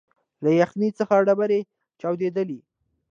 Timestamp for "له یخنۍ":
0.43-0.89